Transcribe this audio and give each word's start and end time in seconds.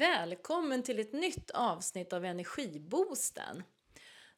Välkommen 0.00 0.82
till 0.82 0.98
ett 0.98 1.12
nytt 1.12 1.50
avsnitt 1.50 2.12
av 2.12 2.24
Energiboosten. 2.24 3.62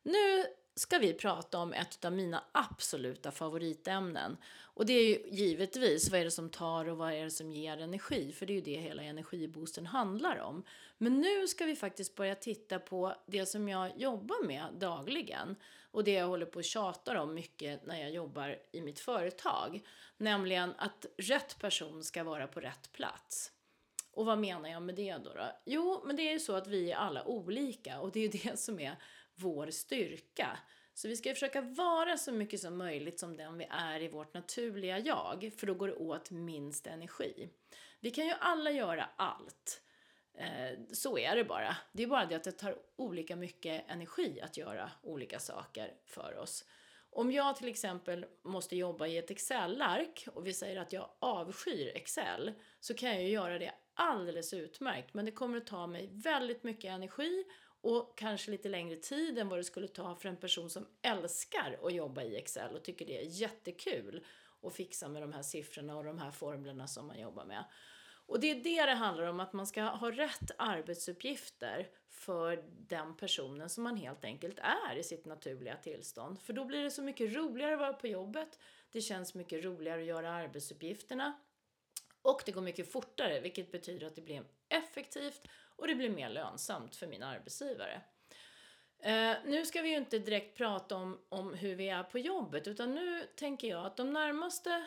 Nu 0.03 0.45
ska 0.75 0.99
vi 0.99 1.15
prata 1.15 1.59
om 1.59 1.73
ett 1.73 2.05
av 2.05 2.13
mina 2.13 2.45
absoluta 2.53 3.31
favoritämnen. 3.31 4.37
Och 4.61 4.87
det 4.87 4.93
är 4.93 5.09
ju 5.09 5.37
givetvis 5.37 6.11
vad 6.11 6.21
är 6.21 6.25
det 6.25 6.31
som 6.31 6.51
tar 6.51 6.89
och 6.89 6.97
vad 6.97 7.13
är 7.13 7.25
det 7.25 7.31
som 7.31 7.53
ger 7.53 7.79
energi, 7.79 8.33
för 8.33 8.47
det 8.47 8.53
är 8.53 8.55
ju 8.55 8.61
det 8.61 8.77
hela 8.77 9.03
energiboosten 9.03 9.87
handlar 9.87 10.41
om. 10.41 10.65
Men 10.99 11.21
nu 11.21 11.49
ska 11.49 11.65
vi 11.65 11.77
faktiskt 11.77 12.15
börja 12.15 12.35
titta 12.35 12.79
på 12.79 13.15
det 13.27 13.47
som 13.47 13.69
jag 13.69 14.01
jobbar 14.01 14.47
med 14.47 14.65
dagligen 14.79 15.57
och 15.91 16.05
det 16.05 16.13
jag 16.13 16.27
håller 16.27 16.47
på 16.47 16.59
att 16.59 16.65
tjata 16.65 17.23
om 17.23 17.35
mycket 17.35 17.87
när 17.87 18.01
jag 18.01 18.11
jobbar 18.11 18.59
i 18.73 18.81
mitt 18.81 19.01
företag, 19.01 19.81
nämligen 20.17 20.75
att 20.79 21.07
rätt 21.17 21.59
person 21.59 22.05
ska 22.05 22.25
vara 22.25 22.47
på 22.47 22.61
rätt 22.61 22.93
plats. 22.93 23.53
Och 24.13 24.27
vad 24.27 24.39
menar 24.39 24.69
jag 24.69 24.83
med 24.83 24.95
det 24.95 25.13
då? 25.13 25.33
då? 25.35 25.53
Jo, 25.65 26.03
men 26.07 26.17
det 26.17 26.29
är 26.29 26.33
ju 26.33 26.41
så 26.41 26.55
att 26.55 26.67
vi 26.67 26.93
är 26.93 26.97
alla 26.97 27.25
olika 27.25 28.01
och 28.01 28.13
det 28.13 28.21
är 28.21 28.23
ju 28.23 28.29
det 28.51 28.59
som 28.59 28.81
är 28.81 28.97
vår 29.35 29.71
styrka. 29.71 30.59
Så 30.95 31.09
vi 31.09 31.17
ska 31.17 31.35
försöka 31.35 31.61
vara 31.61 32.17
så 32.17 32.33
mycket 32.33 32.61
som 32.61 32.77
möjligt 32.77 33.21
som 33.21 33.37
den 33.37 33.59
vi 33.59 33.67
är 33.71 34.01
i 34.01 34.09
vårt 34.09 34.35
naturliga 34.35 34.99
jag, 34.99 35.53
för 35.57 35.67
då 35.67 35.75
går 35.75 35.89
det 35.89 35.95
åt 35.95 36.31
minst 36.31 36.87
energi. 36.87 37.49
Vi 38.01 38.11
kan 38.11 38.27
ju 38.27 38.33
alla 38.41 38.71
göra 38.71 39.09
allt. 39.17 39.83
Eh, 40.35 40.79
så 40.93 41.19
är 41.19 41.37
det 41.37 41.45
bara. 41.45 41.77
Det 41.93 42.03
är 42.03 42.07
bara 42.07 42.27
det 42.27 42.35
att 42.35 42.45
det 42.45 42.53
tar 42.53 42.79
olika 42.97 43.37
mycket 43.37 43.85
energi 43.89 44.41
att 44.41 44.57
göra 44.57 44.91
olika 45.03 45.39
saker 45.39 45.95
för 46.05 46.39
oss. 46.39 46.65
Om 47.15 47.33
jag 47.33 47.57
till 47.57 47.69
exempel 47.69 48.27
måste 48.43 48.77
jobba 48.77 49.07
i 49.07 49.19
ett 49.19 49.31
Excel-ark 49.31 50.29
och 50.35 50.47
vi 50.47 50.53
säger 50.53 50.81
att 50.81 50.93
jag 50.93 51.11
avskyr 51.19 51.93
Excel 51.95 52.53
så 52.81 52.95
kan 52.95 53.11
jag 53.11 53.23
ju 53.23 53.29
göra 53.29 53.59
det 53.59 53.75
alldeles 53.95 54.55
utmärkt 54.55 55.15
men 55.15 55.25
det 55.25 55.31
kommer 55.31 55.59
att 55.59 55.67
ta 55.67 55.87
mig 55.87 56.09
väldigt 56.13 56.65
mycket 56.65 56.91
energi 56.91 57.45
och 57.81 58.19
kanske 58.19 58.51
lite 58.51 58.69
längre 58.69 58.97
tid 58.97 59.39
än 59.39 59.49
vad 59.49 59.59
det 59.59 59.65
skulle 59.65 59.89
ta 59.89 60.15
för 60.15 60.29
en 60.29 60.37
person 60.37 60.71
som 60.71 60.87
älskar 61.03 61.79
att 61.83 61.95
jobba 61.95 62.23
i 62.23 62.37
Excel 62.37 62.77
och 62.77 62.85
tycker 62.85 63.07
det 63.07 63.19
är 63.19 63.41
jättekul 63.41 64.27
att 64.63 64.75
fixa 64.75 65.09
med 65.09 65.23
de 65.23 65.33
här 65.33 65.43
siffrorna 65.43 65.97
och 65.97 66.05
de 66.05 66.19
här 66.19 66.31
formlerna 66.31 66.87
som 66.87 67.07
man 67.07 67.21
jobbar 67.21 67.45
med. 67.45 67.65
Och 68.27 68.41
det 68.41 68.51
är 68.51 68.55
det 68.55 68.87
det 68.87 68.95
handlar 68.95 69.25
om, 69.25 69.41
att 69.41 69.53
man 69.53 69.67
ska 69.67 69.83
ha 69.83 70.11
rätt 70.11 70.51
arbetsuppgifter 70.59 71.89
för 72.09 72.65
den 72.69 73.17
personen 73.17 73.69
som 73.69 73.85
man 73.85 73.97
helt 73.97 74.25
enkelt 74.25 74.59
är 74.59 74.97
i 74.97 75.03
sitt 75.03 75.25
naturliga 75.25 75.77
tillstånd. 75.77 76.41
För 76.41 76.53
då 76.53 76.65
blir 76.65 76.83
det 76.83 76.91
så 76.91 77.03
mycket 77.03 77.33
roligare 77.33 77.75
att 77.75 77.81
vara 77.81 77.93
på 77.93 78.07
jobbet, 78.07 78.59
det 78.91 79.01
känns 79.01 79.35
mycket 79.35 79.65
roligare 79.65 80.01
att 80.01 80.07
göra 80.07 80.33
arbetsuppgifterna 80.33 81.33
och 82.23 82.43
det 82.47 82.53
går 82.53 82.63
mycket 82.63 82.93
fortare, 82.93 83.41
vilket 83.41 83.73
betyder 83.73 84.07
att 84.07 84.15
det 84.15 84.23
blir 84.23 84.45
effektivt 84.69 85.49
och 85.77 85.87
det 85.87 85.95
blir 85.95 86.11
mer 86.11 86.29
lönsamt 86.29 86.97
för 86.97 87.07
min 87.07 87.23
arbetsgivare. 87.23 88.01
Eh, 88.99 89.37
nu 89.45 89.67
ska 89.67 89.83
vi 89.83 89.89
ju 89.89 89.97
inte 89.97 90.19
direkt 90.19 90.57
prata 90.57 90.97
om, 90.97 91.19
om 91.29 91.55
hur 91.55 91.75
vi 91.75 91.89
är 91.89 92.03
på 92.03 92.19
jobbet, 92.19 92.69
utan 92.69 92.95
nu 92.95 93.27
tänker 93.37 93.69
jag 93.69 93.87
att 93.87 93.97
de 93.97 94.13
närmaste, 94.13 94.85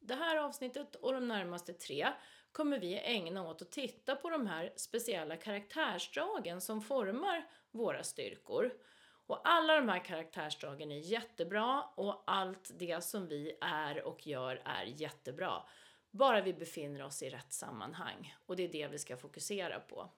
det 0.00 0.14
här 0.14 0.36
avsnittet 0.36 0.94
och 0.94 1.12
de 1.12 1.28
närmaste 1.28 1.72
tre, 1.72 2.08
kommer 2.56 2.78
vi 2.78 2.98
ägna 2.98 3.48
åt 3.48 3.62
att 3.62 3.70
titta 3.70 4.16
på 4.16 4.30
de 4.30 4.46
här 4.46 4.72
speciella 4.76 5.36
karaktärsdragen 5.36 6.60
som 6.60 6.82
formar 6.82 7.46
våra 7.70 8.02
styrkor. 8.02 8.72
Och 9.26 9.48
alla 9.48 9.76
de 9.76 9.88
här 9.88 10.04
karaktärsdragen 10.04 10.92
är 10.92 10.98
jättebra 10.98 11.82
och 11.82 12.24
allt 12.26 12.70
det 12.78 13.04
som 13.04 13.28
vi 13.28 13.58
är 13.60 14.06
och 14.06 14.26
gör 14.26 14.62
är 14.64 14.84
jättebra. 14.84 15.62
Bara 16.10 16.40
vi 16.40 16.54
befinner 16.54 17.02
oss 17.02 17.22
i 17.22 17.30
rätt 17.30 17.52
sammanhang. 17.52 18.34
Och 18.46 18.56
det 18.56 18.64
är 18.64 18.68
det 18.68 18.88
vi 18.88 18.98
ska 18.98 19.16
fokusera 19.16 19.80
på. 19.80 20.10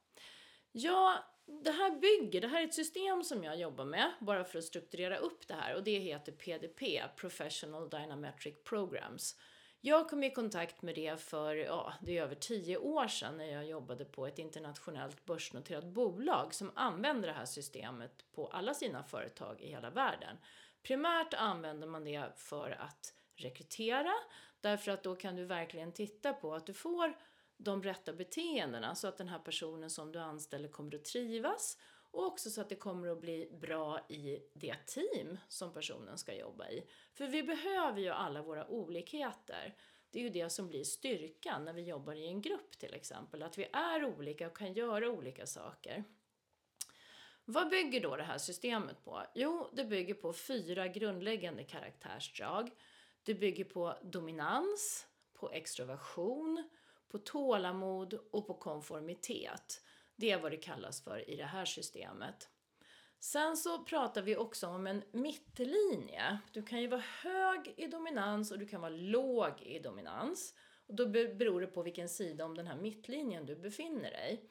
Ja, 0.73 1.25
det 1.47 1.71
här 1.71 1.91
bygger, 1.91 2.41
det 2.41 2.49
här 2.49 2.61
är 2.61 2.65
ett 2.65 2.75
system 2.75 3.25
som 3.25 3.45
jag 3.45 3.59
jobbar 3.59 3.85
med 3.85 4.13
bara 4.21 4.45
för 4.45 4.59
att 4.59 4.65
strukturera 4.65 5.17
upp 5.17 5.49
det 5.49 5.55
här 5.55 5.75
och 5.75 5.85
det 5.85 5.99
heter 5.99 6.33
PDP, 6.33 7.03
Professional 7.17 7.91
Dynametric 7.91 8.55
Programs. 8.65 9.37
Jag 9.81 10.09
kom 10.09 10.25
i 10.25 10.31
kontakt 10.31 10.83
med 10.83 10.95
det 10.95 11.21
för, 11.21 11.55
ja, 11.55 11.93
det 12.01 12.19
är 12.19 12.23
över 12.23 12.35
tio 12.35 12.77
år 12.77 13.09
sedan 13.09 13.37
när 13.37 13.53
jag 13.53 13.67
jobbade 13.67 14.05
på 14.05 14.27
ett 14.27 14.39
internationellt 14.39 15.25
börsnoterat 15.25 15.85
bolag 15.85 16.55
som 16.55 16.71
använder 16.75 17.29
det 17.29 17.35
här 17.35 17.45
systemet 17.45 18.25
på 18.33 18.47
alla 18.47 18.75
sina 18.75 19.03
företag 19.03 19.61
i 19.61 19.69
hela 19.69 19.91
världen. 19.91 20.37
Primärt 20.83 21.35
använder 21.35 21.87
man 21.87 22.05
det 22.05 22.33
för 22.37 22.71
att 22.71 23.15
rekrytera, 23.37 24.13
därför 24.61 24.93
att 24.93 25.03
då 25.03 25.17
kan 25.17 25.37
du 25.37 25.45
verkligen 25.45 25.93
titta 25.93 26.33
på 26.33 26.55
att 26.55 26.67
du 26.67 26.75
får 26.75 27.15
de 27.57 27.83
rätta 27.83 28.13
beteendena 28.13 28.95
så 28.95 29.09
att 29.09 29.19
den 29.19 29.29
här 29.29 29.39
personen 29.39 29.91
som 29.91 30.13
du 30.13 30.19
anställer 30.19 30.69
kommer 30.69 30.95
att 30.95 31.05
trivas 31.05 31.79
och 32.11 32.27
också 32.27 32.51
så 32.51 32.61
att 32.61 32.69
det 32.69 32.77
kommer 32.77 33.09
att 33.09 33.21
bli 33.21 33.49
bra 33.61 34.07
i 34.09 34.39
det 34.55 34.77
team 34.87 35.39
som 35.49 35.73
personen 35.73 36.19
ska 36.19 36.35
jobba 36.35 36.69
i. 36.69 36.85
För 37.15 37.27
vi 37.27 37.43
behöver 37.43 38.01
ju 38.01 38.09
alla 38.09 38.43
våra 38.43 38.67
olikheter. 38.67 39.77
Det 40.11 40.19
är 40.19 40.23
ju 40.23 40.31
det 40.31 40.51
som 40.51 40.69
blir 40.69 40.85
styrkan 40.85 41.65
när 41.65 41.73
vi 41.73 41.83
jobbar 41.83 42.15
i 42.15 42.27
en 42.27 42.41
grupp 42.41 42.79
till 42.79 42.95
exempel, 42.95 43.43
att 43.43 43.59
vi 43.59 43.69
är 43.73 44.05
olika 44.05 44.47
och 44.47 44.57
kan 44.57 44.73
göra 44.73 45.11
olika 45.11 45.47
saker. 45.47 46.05
Vad 47.45 47.69
bygger 47.69 48.01
då 48.01 48.17
det 48.17 48.23
här 48.23 48.39
systemet 48.39 49.05
på? 49.05 49.23
Jo, 49.35 49.71
det 49.73 49.85
bygger 49.85 50.15
på 50.15 50.33
fyra 50.33 50.89
grundläggande 50.89 51.65
karaktärsdrag. 51.65 52.71
Det 53.23 53.35
bygger 53.35 53.65
på 53.65 53.99
dominans, 54.03 55.07
på 55.35 55.51
extroversion, 55.51 56.69
på 57.09 57.19
tålamod 57.19 58.15
och 58.31 58.47
på 58.47 58.55
konformitet. 58.55 59.83
Det 60.21 60.31
är 60.31 60.39
vad 60.39 60.53
det 60.53 60.57
kallas 60.57 61.05
för 61.05 61.31
i 61.31 61.37
det 61.37 61.45
här 61.45 61.65
systemet. 61.65 62.49
Sen 63.21 63.57
så 63.57 63.85
pratar 63.85 64.23
vi 64.23 64.37
också 64.37 64.67
om 64.67 64.87
en 64.87 65.03
mittlinje. 65.13 66.39
Du 66.53 66.63
kan 66.63 66.81
ju 66.81 66.89
vara 66.89 67.03
hög 67.23 67.75
i 67.77 67.87
dominans 67.87 68.51
och 68.51 68.59
du 68.59 68.67
kan 68.67 68.81
vara 68.81 68.91
låg 68.91 69.63
i 69.63 69.79
dominans. 69.79 70.55
Och 70.87 70.95
då 70.95 71.07
beror 71.07 71.61
det 71.61 71.67
på 71.67 71.83
vilken 71.83 72.09
sida 72.09 72.45
om 72.45 72.57
den 72.57 72.67
här 72.67 72.77
mittlinjen 72.77 73.47
du 73.47 73.57
befinner 73.57 74.11
dig. 74.11 74.45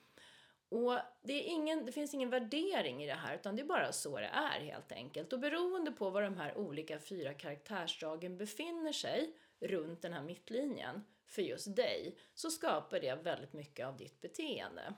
Och 0.69 0.97
det, 1.22 1.33
är 1.33 1.44
ingen, 1.44 1.85
det 1.85 1.91
finns 1.91 2.13
ingen 2.13 2.29
värdering 2.29 3.03
i 3.03 3.07
det 3.07 3.13
här, 3.13 3.35
utan 3.35 3.55
det 3.55 3.61
är 3.61 3.67
bara 3.67 3.91
så 3.91 4.19
det 4.19 4.25
är 4.25 4.59
helt 4.59 4.91
enkelt. 4.91 5.34
Och 5.34 5.39
beroende 5.39 5.91
på 5.91 6.09
var 6.09 6.22
de 6.22 6.38
här 6.38 6.57
olika 6.57 6.99
fyra 6.99 7.34
karaktärsdragen 7.34 8.38
befinner 8.38 8.91
sig 8.91 9.34
runt 9.59 10.01
den 10.01 10.13
här 10.13 10.23
mittlinjen 10.23 11.03
för 11.25 11.41
just 11.41 11.75
dig, 11.75 12.17
så 12.34 12.49
skapar 12.49 12.99
det 12.99 13.16
väldigt 13.16 13.53
mycket 13.53 13.88
av 13.88 13.97
ditt 13.97 14.22
beteende. 14.22 14.94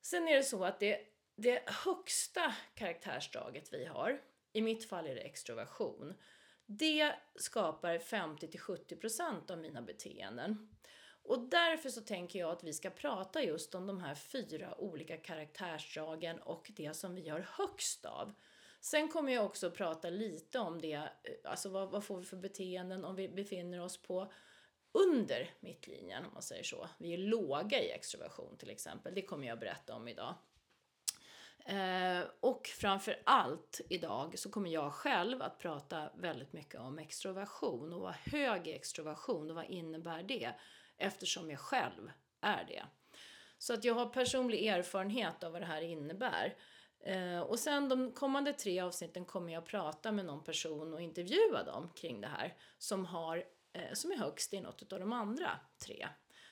Sen 0.00 0.28
är 0.28 0.36
det 0.36 0.42
så 0.42 0.64
att 0.64 0.80
det, 0.80 1.00
det 1.36 1.62
högsta 1.66 2.54
karaktärsdraget 2.74 3.72
vi 3.72 3.84
har, 3.84 4.20
i 4.52 4.62
mitt 4.62 4.88
fall 4.88 5.06
är 5.06 5.14
det 5.14 5.20
extroversion, 5.20 6.14
det 6.66 7.14
skapar 7.34 7.98
50-70% 7.98 9.50
av 9.52 9.58
mina 9.58 9.82
beteenden. 9.82 10.68
Och 11.22 11.48
därför 11.48 11.88
så 11.88 12.00
tänker 12.00 12.38
jag 12.38 12.50
att 12.50 12.64
vi 12.64 12.72
ska 12.72 12.90
prata 12.90 13.42
just 13.42 13.74
om 13.74 13.86
de 13.86 14.00
här 14.00 14.14
fyra 14.14 14.80
olika 14.80 15.16
karaktärsdragen 15.16 16.38
och 16.38 16.70
det 16.76 16.96
som 16.96 17.14
vi 17.14 17.28
har 17.28 17.40
högst 17.40 18.04
av. 18.04 18.32
Sen 18.80 19.08
kommer 19.08 19.32
jag 19.32 19.44
också 19.44 19.70
prata 19.70 20.10
lite 20.10 20.58
om 20.58 20.80
det, 20.80 20.92
eh, 20.92 21.02
alltså 21.44 21.68
vad, 21.68 21.90
vad 21.90 22.04
får 22.04 22.18
vi 22.18 22.24
för 22.24 22.36
beteenden 22.36 23.04
om 23.04 23.16
vi 23.16 23.28
befinner 23.28 23.80
oss 23.80 24.02
på 24.02 24.32
under 24.92 25.50
mittlinjen 25.60 26.24
om 26.24 26.32
man 26.32 26.42
säger 26.42 26.62
så. 26.62 26.88
Vi 26.98 27.14
är 27.14 27.18
låga 27.18 27.82
i 27.82 27.90
extroversion 27.90 28.56
till 28.56 28.70
exempel, 28.70 29.14
det 29.14 29.22
kommer 29.22 29.46
jag 29.46 29.58
berätta 29.58 29.94
om 29.94 30.08
idag. 30.08 30.34
Eh, 31.66 32.22
och 32.40 32.66
framför 32.66 33.22
allt 33.24 33.80
idag 33.88 34.38
så 34.38 34.50
kommer 34.50 34.70
jag 34.70 34.92
själv 34.92 35.42
att 35.42 35.58
prata 35.58 36.10
väldigt 36.16 36.52
mycket 36.52 36.80
om 36.80 36.98
extroversion 36.98 37.92
och 37.92 38.00
vad 38.00 38.14
hög 38.14 38.68
extroversion 38.68 39.50
och 39.50 39.56
vad 39.56 39.64
innebär 39.64 40.22
det? 40.22 40.54
eftersom 40.98 41.50
jag 41.50 41.60
själv 41.60 42.10
är 42.40 42.64
det. 42.64 42.84
Så 43.58 43.74
att 43.74 43.84
jag 43.84 43.94
har 43.94 44.06
personlig 44.06 44.66
erfarenhet 44.66 45.44
av 45.44 45.52
vad 45.52 45.62
det 45.62 45.66
här 45.66 45.82
innebär. 45.82 46.56
Eh, 47.00 47.40
och 47.40 47.58
sen 47.58 47.88
de 47.88 48.12
kommande 48.12 48.52
tre 48.52 48.80
avsnitten 48.80 49.24
kommer 49.24 49.52
jag 49.52 49.66
prata 49.66 50.12
med 50.12 50.24
någon 50.24 50.44
person 50.44 50.94
och 50.94 51.00
intervjua 51.00 51.64
dem 51.64 51.90
kring 51.94 52.20
det 52.20 52.28
här 52.28 52.56
som, 52.78 53.04
har, 53.04 53.44
Eh, 53.78 53.92
som 53.92 54.10
är 54.10 54.16
högst 54.16 54.54
i 54.54 54.60
något 54.60 54.92
av 54.92 55.00
de 55.00 55.12
andra 55.12 55.60
tre. 55.78 56.08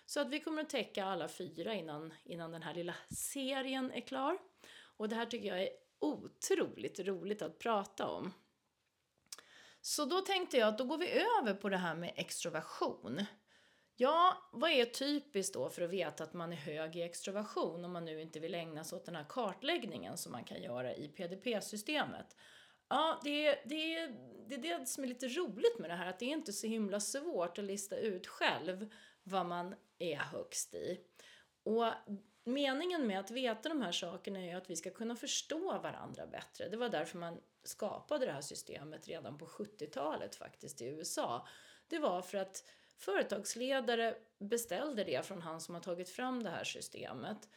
Så 0.06 0.20
att 0.20 0.28
vi 0.28 0.40
kommer 0.40 0.62
att 0.62 0.70
täcka 0.70 1.04
alla 1.04 1.28
fyra 1.28 1.74
innan, 1.74 2.14
innan 2.24 2.50
den 2.50 2.62
här 2.62 2.74
lilla 2.74 2.94
serien 3.10 3.92
är 3.92 4.00
klar. 4.00 4.38
Och 4.96 5.08
det 5.08 5.16
här 5.16 5.26
tycker 5.26 5.48
jag 5.48 5.62
är 5.62 5.70
otroligt 5.98 7.00
roligt 7.00 7.42
att 7.42 7.58
prata 7.58 8.06
om. 8.06 8.32
Så 9.80 10.04
då 10.04 10.20
tänkte 10.20 10.56
jag 10.56 10.68
att 10.68 10.78
då 10.78 10.84
går 10.84 10.98
vi 10.98 11.10
över 11.10 11.54
på 11.54 11.68
det 11.68 11.76
här 11.76 11.94
med 11.94 12.12
extroversion. 12.16 13.24
Ja, 13.96 14.48
vad 14.52 14.70
är 14.70 14.84
typiskt 14.84 15.54
då 15.54 15.70
för 15.70 15.82
att 15.82 15.90
veta 15.90 16.24
att 16.24 16.32
man 16.32 16.52
är 16.52 16.56
hög 16.56 16.96
i 16.96 17.02
extroversion 17.02 17.84
om 17.84 17.92
man 17.92 18.04
nu 18.04 18.20
inte 18.20 18.40
vill 18.40 18.54
ägna 18.54 18.84
sig 18.84 18.96
åt 18.96 19.04
den 19.04 19.16
här 19.16 19.26
kartläggningen 19.28 20.16
som 20.16 20.32
man 20.32 20.44
kan 20.44 20.62
göra 20.62 20.94
i 20.94 21.08
PDP-systemet? 21.08 22.36
Ja, 22.88 23.20
det 23.24 23.46
är, 23.46 23.62
det, 23.64 23.94
är, 23.94 24.16
det 24.48 24.54
är 24.54 24.78
det 24.78 24.86
som 24.86 25.04
är 25.04 25.08
lite 25.08 25.28
roligt 25.28 25.78
med 25.78 25.90
det 25.90 25.94
här, 25.94 26.06
att 26.06 26.18
det 26.18 26.24
är 26.24 26.32
inte 26.32 26.52
så 26.52 26.66
himla 26.66 27.00
svårt 27.00 27.58
att 27.58 27.64
lista 27.64 27.96
ut 27.96 28.26
själv 28.26 28.90
vad 29.22 29.46
man 29.46 29.74
är 29.98 30.16
högst 30.16 30.74
i. 30.74 31.00
Och 31.62 31.86
meningen 32.44 33.06
med 33.06 33.20
att 33.20 33.30
veta 33.30 33.68
de 33.68 33.82
här 33.82 33.92
sakerna 33.92 34.40
är 34.40 34.44
ju 34.44 34.52
att 34.52 34.70
vi 34.70 34.76
ska 34.76 34.90
kunna 34.90 35.16
förstå 35.16 35.78
varandra 35.78 36.26
bättre. 36.26 36.68
Det 36.68 36.76
var 36.76 36.88
därför 36.88 37.18
man 37.18 37.40
skapade 37.64 38.26
det 38.26 38.32
här 38.32 38.40
systemet 38.40 39.08
redan 39.08 39.38
på 39.38 39.46
70-talet 39.46 40.34
faktiskt 40.34 40.82
i 40.82 40.84
USA. 40.84 41.46
Det 41.88 41.98
var 41.98 42.22
för 42.22 42.38
att 42.38 42.64
företagsledare 42.96 44.16
beställde 44.38 45.04
det 45.04 45.26
från 45.26 45.42
han 45.42 45.60
som 45.60 45.74
har 45.74 45.82
tagit 45.82 46.08
fram 46.08 46.42
det 46.42 46.50
här 46.50 46.64
systemet. 46.64 47.48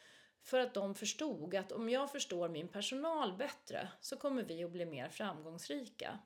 För 0.41 0.59
att 0.59 0.74
de 0.74 0.95
förstod 0.95 1.56
att 1.56 1.71
om 1.71 1.89
jag 1.89 2.12
förstår 2.12 2.50
min 2.50 2.68
personal 2.68 3.38
bättre 3.38 3.89
så 4.01 4.18
kommer 4.18 4.44
vi 4.44 4.63
att 4.63 4.71
bli 4.71 4.86
mer 4.86 5.09
framgångsrika. 5.09 6.19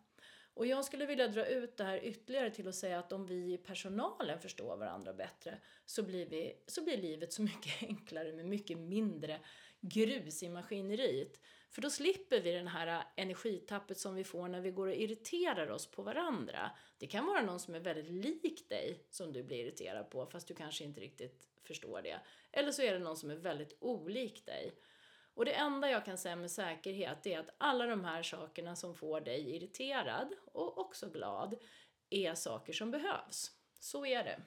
Och 0.54 0.66
jag 0.66 0.86
skulle 0.86 1.06
vilja 1.06 1.28
dra 1.28 1.46
ut 1.46 1.78
det 1.78 1.84
här 1.84 2.04
ytterligare 2.04 2.52
till 2.52 2.68
att 2.68 2.76
säga 2.76 3.00
att 3.00 3.12
om 3.12 3.26
vi 3.26 3.54
i 3.54 3.58
personalen 3.58 4.40
förstår 4.40 4.78
varandra 4.78 5.14
bättre 5.14 5.58
så 5.86 6.04
blir, 6.04 6.26
vi, 6.26 6.54
så 6.68 6.84
blir 6.84 6.98
livet 6.98 7.34
så 7.34 7.42
mycket 7.42 7.84
enklare 7.90 8.34
med 8.34 8.46
mycket 8.46 8.78
mindre 8.78 9.40
grus 9.80 10.44
i 10.44 10.50
maskineriet. 10.50 11.40
För 11.70 11.82
då 11.82 11.90
slipper 11.90 12.42
vi 12.42 12.52
den 12.52 12.68
här 12.68 13.04
energitappet 13.16 13.98
som 13.98 14.16
vi 14.16 14.24
får 14.24 14.48
när 14.48 14.62
vi 14.62 14.72
går 14.72 14.88
och 14.88 14.96
irriterar 14.96 15.72
oss 15.72 15.92
på 15.92 16.02
varandra. 16.02 16.72
Det 16.98 17.08
kan 17.08 17.26
vara 17.26 17.42
någon 17.42 17.60
som 17.60 17.76
är 17.76 17.80
väldigt 17.80 18.10
lik 18.44 18.70
dig 18.70 19.06
som 19.10 19.34
du 19.34 19.44
blir 19.44 19.58
irriterad 19.58 20.10
på 20.10 20.26
fast 20.26 20.48
du 20.48 20.56
kanske 20.56 20.84
inte 20.84 21.02
riktigt 21.02 21.50
förstår 21.64 22.02
det. 22.02 22.20
Eller 22.52 22.72
så 22.72 22.82
är 22.82 22.94
det 22.94 23.00
någon 23.00 23.18
som 23.18 23.30
är 23.30 23.36
väldigt 23.36 23.78
olik 23.80 24.46
dig. 24.46 24.74
Och 25.34 25.46
det 25.46 25.54
enda 25.54 25.90
jag 25.90 26.06
kan 26.06 26.18
säga 26.18 26.36
med 26.36 26.52
säkerhet 26.52 27.26
är 27.26 27.40
att 27.40 27.56
alla 27.58 27.86
de 27.86 28.04
här 28.06 28.24
sakerna 28.24 28.76
som 28.76 28.96
får 28.96 29.22
dig 29.22 29.56
irriterad 29.56 30.34
och 30.46 30.78
också 30.78 31.10
glad 31.10 31.56
är 32.10 32.36
saker 32.36 32.74
som 32.74 32.92
behövs. 32.92 33.52
Så 33.80 34.06
är 34.06 34.24
det. 34.24 34.40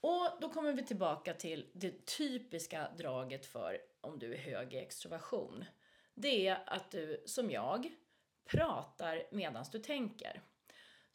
Och 0.00 0.40
då 0.40 0.48
kommer 0.48 0.72
vi 0.72 0.84
tillbaka 0.84 1.34
till 1.34 1.70
det 1.72 2.06
typiska 2.06 2.90
draget 2.98 3.46
för 3.46 3.78
om 4.00 4.18
du 4.18 4.34
är 4.34 4.38
hög 4.38 4.74
i 4.74 4.78
extroversion. 4.78 5.64
Det 6.14 6.46
är 6.48 6.62
att 6.66 6.90
du, 6.90 7.22
som 7.26 7.50
jag, 7.50 7.90
pratar 8.44 9.22
medan 9.30 9.64
du 9.72 9.78
tänker. 9.78 10.42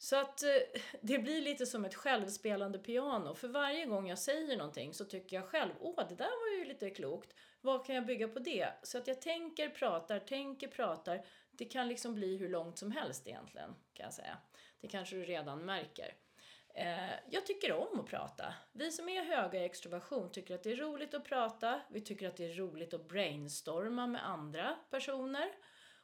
Så 0.02 0.16
att 0.16 0.42
eh, 0.42 0.50
det 1.00 1.18
blir 1.18 1.40
lite 1.40 1.66
som 1.66 1.84
ett 1.84 1.94
självspelande 1.94 2.78
piano. 2.78 3.34
För 3.34 3.48
varje 3.48 3.86
gång 3.86 4.08
jag 4.08 4.18
säger 4.18 4.56
någonting 4.56 4.94
så 4.94 5.04
tycker 5.04 5.36
jag 5.36 5.48
själv, 5.48 5.72
åh 5.80 6.08
det 6.08 6.14
där 6.14 6.40
var 6.40 6.58
ju 6.58 6.64
lite 6.64 6.90
klokt. 6.90 7.34
Vad 7.60 7.86
kan 7.86 7.94
jag 7.94 8.06
bygga 8.06 8.28
på 8.28 8.38
det? 8.38 8.68
Så 8.82 8.98
att 8.98 9.06
jag 9.06 9.20
tänker, 9.20 9.68
pratar, 9.68 10.18
tänker, 10.18 10.68
pratar. 10.68 11.24
Det 11.50 11.64
kan 11.64 11.88
liksom 11.88 12.14
bli 12.14 12.36
hur 12.36 12.48
långt 12.48 12.78
som 12.78 12.92
helst 12.92 13.26
egentligen, 13.26 13.74
kan 13.92 14.04
jag 14.04 14.14
säga. 14.14 14.38
Det 14.80 14.88
kanske 14.88 15.16
du 15.16 15.24
redan 15.24 15.64
märker. 15.64 16.14
Eh, 16.74 17.14
jag 17.30 17.46
tycker 17.46 17.72
om 17.72 18.00
att 18.00 18.06
prata. 18.06 18.54
Vi 18.72 18.90
som 18.90 19.08
är 19.08 19.22
höga 19.24 19.60
i 19.60 19.64
extroversion 19.64 20.32
tycker 20.32 20.54
att 20.54 20.62
det 20.62 20.72
är 20.72 20.76
roligt 20.76 21.14
att 21.14 21.24
prata. 21.24 21.80
Vi 21.90 22.00
tycker 22.00 22.28
att 22.28 22.36
det 22.36 22.50
är 22.50 22.54
roligt 22.54 22.94
att 22.94 23.08
brainstorma 23.08 24.06
med 24.06 24.28
andra 24.28 24.76
personer. 24.90 25.52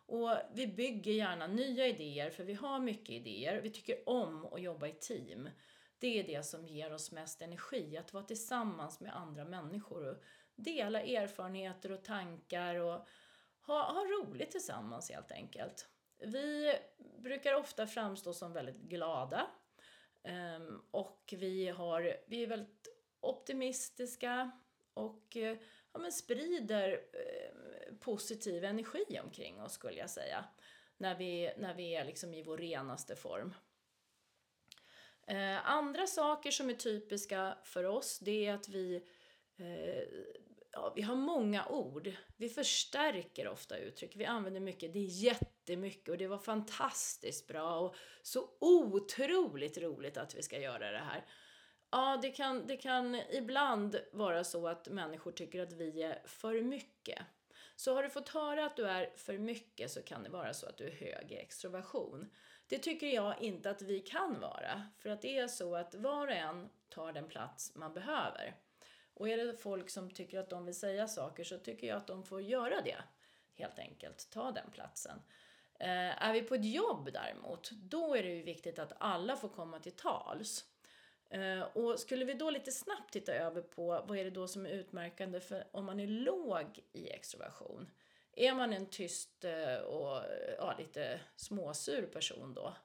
Och 0.08 0.30
vi 0.52 0.66
bygger 0.66 1.12
gärna 1.12 1.46
nya 1.46 1.86
idéer, 1.86 2.30
för 2.30 2.44
vi 2.44 2.54
har 2.54 2.78
mycket 2.78 3.10
idéer. 3.10 3.60
Vi 3.60 3.70
tycker 3.70 4.08
om 4.08 4.46
att 4.46 4.62
jobba 4.62 4.86
i 4.86 4.92
team. 4.92 5.50
Det 5.98 6.18
är 6.18 6.24
det 6.24 6.42
som 6.42 6.66
ger 6.66 6.92
oss 6.92 7.12
mest 7.12 7.42
energi, 7.42 7.96
att 7.96 8.12
vara 8.12 8.24
tillsammans 8.24 9.00
med 9.00 9.16
andra 9.16 9.44
människor 9.44 10.08
och 10.08 10.22
dela 10.56 11.02
erfarenheter 11.02 11.92
och 11.92 12.04
tankar 12.04 12.74
och 12.74 13.06
ha, 13.66 13.92
ha 13.92 14.04
roligt 14.04 14.50
tillsammans 14.50 15.10
helt 15.10 15.32
enkelt. 15.32 15.88
Vi 16.18 16.74
brukar 17.18 17.54
ofta 17.54 17.86
framstå 17.86 18.32
som 18.32 18.52
väldigt 18.52 18.80
glada 18.80 19.46
ehm, 20.22 20.82
och 20.90 21.34
vi, 21.36 21.68
har, 21.68 22.16
vi 22.26 22.42
är 22.42 22.46
väldigt 22.46 22.88
optimistiska 23.20 24.50
och 24.94 25.36
eh, 25.36 25.56
ja, 25.92 25.98
men 25.98 26.12
sprider 26.12 26.92
eh, 26.92 27.67
positiv 28.00 28.64
energi 28.64 29.20
omkring 29.24 29.62
oss 29.62 29.72
skulle 29.72 29.98
jag 29.98 30.10
säga. 30.10 30.44
När 30.96 31.14
vi, 31.14 31.52
när 31.56 31.74
vi 31.74 31.94
är 31.94 32.04
liksom 32.04 32.34
i 32.34 32.42
vår 32.42 32.58
renaste 32.58 33.16
form. 33.16 33.54
Eh, 35.28 35.70
andra 35.70 36.06
saker 36.06 36.50
som 36.50 36.70
är 36.70 36.74
typiska 36.74 37.58
för 37.64 37.84
oss 37.84 38.18
det 38.18 38.46
är 38.46 38.54
att 38.54 38.68
vi, 38.68 38.96
eh, 39.58 40.02
ja, 40.72 40.92
vi 40.96 41.02
har 41.02 41.16
många 41.16 41.66
ord. 41.66 42.12
Vi 42.36 42.48
förstärker 42.48 43.48
ofta 43.48 43.78
uttryck. 43.78 44.16
Vi 44.16 44.24
använder 44.24 44.60
mycket. 44.60 44.92
Det 44.92 44.98
är 44.98 45.24
jättemycket 45.24 46.08
och 46.08 46.18
det 46.18 46.26
var 46.26 46.38
fantastiskt 46.38 47.46
bra 47.46 47.78
och 47.78 47.96
så 48.22 48.48
otroligt 48.60 49.78
roligt 49.78 50.16
att 50.16 50.34
vi 50.34 50.42
ska 50.42 50.58
göra 50.58 50.90
det 50.90 50.98
här. 50.98 51.26
Ja, 51.90 52.18
det 52.22 52.30
kan, 52.30 52.66
det 52.66 52.76
kan 52.76 53.14
ibland 53.14 54.00
vara 54.12 54.44
så 54.44 54.68
att 54.68 54.88
människor 54.88 55.32
tycker 55.32 55.62
att 55.62 55.72
vi 55.72 56.02
är 56.02 56.22
för 56.24 56.62
mycket. 56.62 57.18
Så 57.78 57.94
har 57.94 58.02
du 58.02 58.10
fått 58.10 58.28
höra 58.28 58.66
att 58.66 58.76
du 58.76 58.86
är 58.86 59.10
för 59.16 59.38
mycket 59.38 59.90
så 59.90 60.02
kan 60.02 60.22
det 60.22 60.30
vara 60.30 60.54
så 60.54 60.66
att 60.66 60.76
du 60.76 60.86
är 60.86 60.90
hög 60.90 61.32
i 61.32 61.36
extroversion. 61.36 62.30
Det 62.66 62.78
tycker 62.78 63.06
jag 63.06 63.42
inte 63.42 63.70
att 63.70 63.82
vi 63.82 64.00
kan 64.00 64.40
vara, 64.40 64.82
för 64.98 65.10
att 65.10 65.22
det 65.22 65.38
är 65.38 65.48
så 65.48 65.76
att 65.76 65.94
var 65.94 66.26
och 66.26 66.32
en 66.32 66.68
tar 66.88 67.12
den 67.12 67.28
plats 67.28 67.74
man 67.74 67.94
behöver. 67.94 68.56
Och 69.14 69.28
är 69.28 69.36
det 69.36 69.56
folk 69.56 69.90
som 69.90 70.10
tycker 70.10 70.38
att 70.38 70.50
de 70.50 70.64
vill 70.64 70.74
säga 70.74 71.08
saker 71.08 71.44
så 71.44 71.58
tycker 71.58 71.86
jag 71.86 71.96
att 71.96 72.06
de 72.06 72.24
får 72.24 72.42
göra 72.42 72.80
det, 72.80 73.02
helt 73.54 73.78
enkelt. 73.78 74.30
Ta 74.30 74.52
den 74.52 74.70
platsen. 74.70 75.22
Eh, 75.80 76.22
är 76.24 76.32
vi 76.32 76.42
på 76.42 76.54
ett 76.54 76.64
jobb 76.64 77.10
däremot, 77.12 77.70
då 77.70 78.14
är 78.14 78.22
det 78.22 78.34
ju 78.34 78.42
viktigt 78.42 78.78
att 78.78 78.92
alla 78.98 79.36
får 79.36 79.48
komma 79.48 79.78
till 79.78 79.96
tals. 79.96 80.64
Eh, 81.30 81.60
och 81.60 82.00
skulle 82.00 82.24
vi 82.24 82.34
då 82.34 82.50
lite 82.50 82.72
snabbt 82.72 83.12
titta 83.12 83.32
över 83.32 83.62
på 83.62 84.04
vad 84.08 84.18
är 84.18 84.24
det 84.24 84.30
då 84.30 84.48
som 84.48 84.66
är 84.66 84.70
utmärkande 84.70 85.40
för 85.40 85.64
om 85.70 85.84
man 85.84 86.00
är 86.00 86.06
låg 86.06 86.80
i 86.92 87.10
extroversion? 87.10 87.90
Är 88.36 88.54
man 88.54 88.72
en 88.72 88.86
tyst 88.86 89.44
eh, 89.44 89.76
och 89.76 90.22
ja, 90.58 90.74
lite 90.78 91.20
småsur 91.36 92.06
person 92.06 92.54
då? 92.54 92.76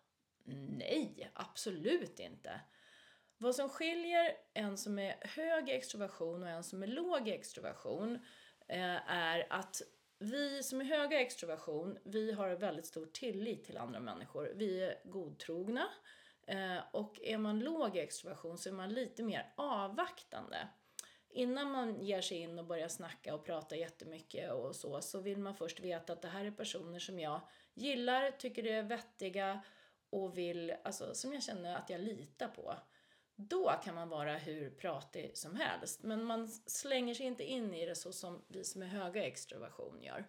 Nej, 0.77 1.31
absolut 1.33 2.19
inte. 2.19 2.61
Vad 3.37 3.55
som 3.55 3.69
skiljer 3.69 4.31
en 4.53 4.77
som 4.77 4.99
är 4.99 5.15
hög 5.21 5.69
i 5.69 5.71
extroversion 5.71 6.43
och 6.43 6.49
en 6.49 6.63
som 6.63 6.83
är 6.83 6.87
låg 6.87 7.27
i 7.27 7.31
extroversion 7.31 8.15
eh, 8.67 9.11
är 9.11 9.47
att 9.49 9.81
vi 10.19 10.63
som 10.63 10.81
är 10.81 10.85
höga 10.85 11.19
i 11.19 11.23
extroversion, 11.23 11.97
vi 12.03 12.31
har 12.31 12.49
väldigt 12.49 12.85
stor 12.85 13.05
tillit 13.05 13.63
till 13.63 13.77
andra 13.77 13.99
människor. 13.99 14.51
Vi 14.55 14.83
är 14.83 14.99
godtrogna. 15.03 15.87
Eh, 16.47 16.77
och 16.91 17.19
är 17.21 17.37
man 17.37 17.59
låg 17.59 17.97
i 17.97 17.99
extroversion 17.99 18.57
så 18.57 18.69
är 18.69 18.73
man 18.73 18.93
lite 18.93 19.23
mer 19.23 19.53
avvaktande. 19.55 20.67
Innan 21.29 21.71
man 21.71 22.01
ger 22.01 22.21
sig 22.21 22.37
in 22.37 22.59
och 22.59 22.65
börjar 22.65 22.87
snacka 22.87 23.35
och 23.35 23.45
prata 23.45 23.75
jättemycket 23.75 24.51
och 24.51 24.75
så, 24.75 25.01
så 25.01 25.19
vill 25.19 25.37
man 25.37 25.55
först 25.55 25.79
veta 25.79 26.13
att 26.13 26.21
det 26.21 26.27
här 26.27 26.45
är 26.45 26.51
personer 26.51 26.99
som 26.99 27.19
jag 27.19 27.41
gillar, 27.73 28.31
tycker 28.31 28.65
är 28.65 28.83
vettiga 28.83 29.61
och 30.09 30.37
vill, 30.37 30.73
alltså 30.83 31.13
som 31.13 31.33
jag 31.33 31.43
känner 31.43 31.75
att 31.75 31.89
jag 31.89 32.01
litar 32.01 32.47
på. 32.47 32.75
Då 33.35 33.73
kan 33.83 33.95
man 33.95 34.09
vara 34.09 34.37
hur 34.37 34.69
pratig 34.69 35.37
som 35.37 35.55
helst, 35.55 36.03
men 36.03 36.23
man 36.23 36.47
slänger 36.47 37.13
sig 37.13 37.25
inte 37.25 37.43
in 37.43 37.73
i 37.73 37.85
det 37.85 37.95
så 37.95 38.11
som 38.11 38.45
vi 38.47 38.63
som 38.63 38.81
är 38.81 38.87
höga 38.87 39.23
i 39.23 39.27
extroversion 39.27 40.01
gör. 40.01 40.25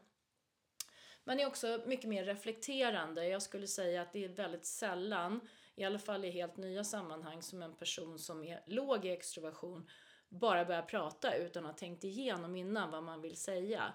Man 1.24 1.40
är 1.40 1.46
också 1.46 1.82
mycket 1.86 2.08
mer 2.08 2.24
reflekterande. 2.24 3.28
Jag 3.28 3.42
skulle 3.42 3.66
säga 3.66 4.02
att 4.02 4.12
det 4.12 4.24
är 4.24 4.28
väldigt 4.28 4.66
sällan 4.66 5.40
i 5.76 5.84
alla 5.84 5.98
fall 5.98 6.24
i 6.24 6.30
helt 6.30 6.56
nya 6.56 6.84
sammanhang, 6.84 7.42
som 7.42 7.62
en 7.62 7.76
person 7.76 8.18
som 8.18 8.44
är 8.44 8.62
låg 8.66 9.04
i 9.04 9.10
extroversion 9.10 9.88
bara 10.28 10.64
börjar 10.64 10.82
prata 10.82 11.34
utan 11.34 11.66
att 11.66 11.72
ha 11.72 11.78
tänkt 11.78 12.04
igenom 12.04 12.56
innan 12.56 12.90
vad 12.90 13.02
man 13.02 13.20
vill 13.20 13.36
säga. 13.36 13.94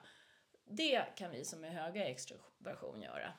Det 0.66 1.16
kan 1.16 1.32
vi 1.32 1.46
som 1.46 1.64
är 1.64 1.70
höga 1.70 2.08
i 2.08 2.12
extroversion 2.12 3.02
göra. 3.02 3.34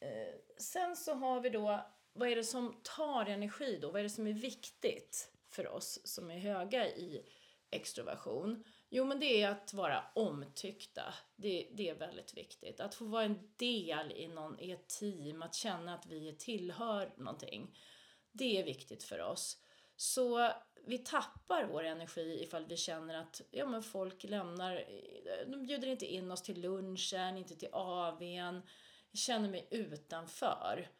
Eh, 0.00 0.34
sen 0.58 0.96
så 0.96 1.14
har 1.14 1.40
vi 1.40 1.50
då, 1.50 1.86
vad 2.12 2.28
är 2.28 2.36
det 2.36 2.44
som 2.44 2.80
tar 2.82 3.26
energi 3.26 3.78
då? 3.82 3.90
Vad 3.90 3.98
är 4.00 4.02
det 4.02 4.10
som 4.10 4.26
är 4.26 4.32
viktigt 4.32 5.32
för 5.48 5.68
oss 5.68 6.00
som 6.04 6.30
är 6.30 6.38
höga 6.38 6.86
i 6.86 7.26
extroversion? 7.70 8.64
Jo, 8.92 9.04
men 9.04 9.20
det 9.20 9.42
är 9.42 9.50
att 9.50 9.74
vara 9.74 10.04
omtyckta. 10.14 11.14
Det, 11.36 11.68
det 11.72 11.88
är 11.88 11.94
väldigt 11.94 12.36
viktigt. 12.36 12.80
Att 12.80 12.94
få 12.94 13.04
vara 13.04 13.24
en 13.24 13.50
del 13.56 14.12
i, 14.12 14.28
någon, 14.28 14.60
i 14.60 14.70
ett 14.70 14.88
team, 14.88 15.42
att 15.42 15.54
känna 15.54 15.94
att 15.94 16.06
vi 16.06 16.36
tillhör 16.38 17.12
någonting. 17.16 17.78
Det 18.32 18.58
är 18.58 18.64
viktigt 18.64 19.02
för 19.02 19.20
oss. 19.20 19.58
Så 19.96 20.52
vi 20.86 20.98
tappar 20.98 21.64
vår 21.64 21.84
energi 21.84 22.42
ifall 22.42 22.66
vi 22.66 22.76
känner 22.76 23.14
att 23.14 23.40
ja, 23.50 23.66
men 23.66 23.82
folk 23.82 24.24
lämnar, 24.24 24.84
de 25.46 25.66
bjuder 25.66 25.88
inte 25.88 26.06
in 26.06 26.30
oss 26.30 26.42
till 26.42 26.60
lunchen, 26.60 27.36
inte 27.36 27.56
till 27.56 27.68
AWn. 27.72 28.62
Jag 29.10 29.18
känner 29.18 29.48
mig 29.48 29.68
utanför, 29.70 30.90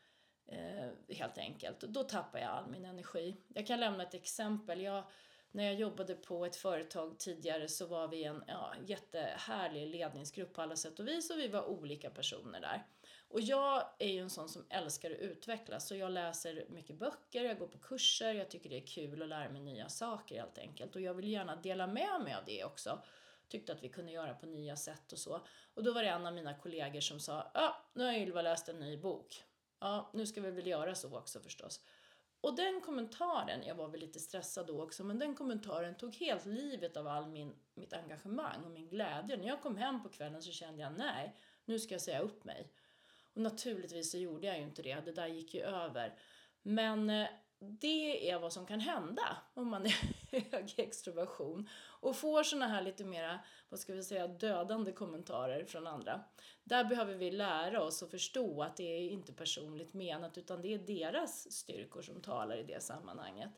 eh, 0.46 1.16
helt 1.16 1.38
enkelt. 1.38 1.80
Då 1.80 2.04
tappar 2.04 2.38
jag 2.38 2.50
all 2.50 2.70
min 2.70 2.84
energi. 2.84 3.36
Jag 3.48 3.66
kan 3.66 3.80
lämna 3.80 4.02
ett 4.02 4.14
exempel. 4.14 4.80
Jag 4.80 5.04
när 5.52 5.64
jag 5.64 5.74
jobbade 5.74 6.14
på 6.14 6.44
ett 6.44 6.56
företag 6.56 7.18
tidigare 7.18 7.68
så 7.68 7.86
var 7.86 8.08
vi 8.08 8.24
en 8.24 8.44
ja, 8.46 8.74
jättehärlig 8.86 9.86
ledningsgrupp 9.86 10.52
på 10.52 10.62
alla 10.62 10.76
sätt 10.76 11.00
och 11.00 11.08
vis 11.08 11.30
och 11.30 11.38
vi 11.38 11.48
var 11.48 11.64
olika 11.64 12.10
personer 12.10 12.60
där. 12.60 12.86
Och 13.28 13.40
jag 13.40 13.84
är 13.98 14.08
ju 14.08 14.20
en 14.20 14.30
sån 14.30 14.48
som 14.48 14.66
älskar 14.68 15.10
att 15.10 15.16
utvecklas, 15.16 15.88
så 15.88 15.96
jag 15.96 16.12
läser 16.12 16.64
mycket 16.68 16.96
böcker, 16.96 17.44
jag 17.44 17.58
går 17.58 17.66
på 17.66 17.78
kurser, 17.78 18.34
jag 18.34 18.50
tycker 18.50 18.70
det 18.70 18.76
är 18.76 18.86
kul 18.86 19.22
att 19.22 19.28
lära 19.28 19.48
mig 19.48 19.62
nya 19.62 19.88
saker 19.88 20.36
helt 20.36 20.58
enkelt. 20.58 20.94
Och 20.94 21.00
jag 21.00 21.14
vill 21.14 21.28
gärna 21.28 21.56
dela 21.56 21.86
med 21.86 22.20
mig 22.24 22.34
av 22.34 22.44
det 22.46 22.64
också. 22.64 23.02
Tyckte 23.48 23.72
att 23.72 23.82
vi 23.82 23.88
kunde 23.88 24.12
göra 24.12 24.34
på 24.34 24.46
nya 24.46 24.76
sätt 24.76 25.12
och 25.12 25.18
så. 25.18 25.46
Och 25.74 25.84
då 25.84 25.92
var 25.92 26.02
det 26.02 26.08
en 26.08 26.26
av 26.26 26.34
mina 26.34 26.54
kollegor 26.54 27.00
som 27.00 27.20
sa, 27.20 27.50
ja, 27.54 27.76
nu 27.94 28.04
har 28.04 28.12
Ylva 28.12 28.42
läst 28.42 28.68
en 28.68 28.80
ny 28.80 28.96
bok. 28.96 29.44
Ja, 29.80 30.10
nu 30.12 30.26
ska 30.26 30.40
vi 30.40 30.50
väl 30.50 30.66
göra 30.66 30.94
så 30.94 31.16
också 31.16 31.40
förstås. 31.40 31.80
Och 32.40 32.56
den 32.56 32.80
kommentaren, 32.80 33.62
jag 33.66 33.74
var 33.74 33.88
väl 33.88 34.00
lite 34.00 34.20
stressad 34.20 34.66
då 34.66 34.82
också, 34.82 35.04
men 35.04 35.18
den 35.18 35.34
kommentaren 35.34 35.94
tog 35.94 36.14
helt 36.14 36.46
livet 36.46 36.96
av 36.96 37.06
all 37.06 37.28
min, 37.28 37.54
mitt 37.74 37.92
engagemang 37.92 38.64
och 38.64 38.70
min 38.70 38.88
glädje. 38.88 39.36
När 39.36 39.46
jag 39.46 39.62
kom 39.62 39.76
hem 39.76 40.02
på 40.02 40.08
kvällen 40.08 40.42
så 40.42 40.52
kände 40.52 40.82
jag, 40.82 40.98
nej, 40.98 41.36
nu 41.64 41.78
ska 41.78 41.94
jag 41.94 42.02
säga 42.02 42.20
upp 42.20 42.44
mig. 42.44 42.72
Och 43.34 43.42
naturligtvis 43.42 44.10
så 44.10 44.18
gjorde 44.18 44.46
jag 44.46 44.56
ju 44.56 44.62
inte 44.62 44.82
det, 44.82 45.00
det 45.04 45.12
där 45.12 45.26
gick 45.26 45.54
ju 45.54 45.60
över. 45.60 46.18
Men 46.62 47.10
eh, 47.10 47.28
det 47.58 48.30
är 48.30 48.38
vad 48.38 48.52
som 48.52 48.66
kan 48.66 48.80
hända 48.80 49.36
om 49.54 49.68
man 49.68 49.86
är 49.86 49.94
hög 50.52 50.74
extroversion 50.76 51.68
och 52.00 52.16
får 52.16 52.42
såna 52.42 52.68
här 52.68 52.82
lite 52.82 53.04
mera, 53.04 53.40
vad 53.68 53.80
ska 53.80 53.94
vi 53.94 54.02
säga, 54.02 54.26
dödande 54.26 54.92
kommentarer 54.92 55.64
från 55.64 55.86
andra. 55.86 56.24
Där 56.64 56.84
behöver 56.84 57.14
vi 57.14 57.30
lära 57.30 57.82
oss 57.82 58.02
och 58.02 58.10
förstå 58.10 58.62
att 58.62 58.76
det 58.76 58.82
är 58.82 59.10
inte 59.10 59.32
personligt 59.32 59.94
menat 59.94 60.38
utan 60.38 60.62
det 60.62 60.74
är 60.74 60.78
deras 60.78 61.52
styrkor 61.52 62.02
som 62.02 62.20
talar 62.20 62.56
i 62.56 62.62
det 62.62 62.82
sammanhanget. 62.82 63.50